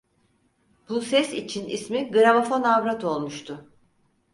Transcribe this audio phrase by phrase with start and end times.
[0.89, 3.69] Bu ses için ismi Gramofon Avrat olmuştu.